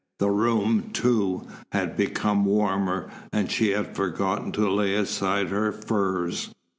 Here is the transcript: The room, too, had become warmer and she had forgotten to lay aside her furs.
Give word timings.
The 0.17 0.31
room, 0.31 0.89
too, 0.93 1.45
had 1.71 1.95
become 1.95 2.43
warmer 2.43 3.11
and 3.31 3.51
she 3.51 3.69
had 3.69 3.95
forgotten 3.95 4.51
to 4.53 4.67
lay 4.67 4.95
aside 4.95 5.49
her 5.49 5.71
furs. 5.71 6.49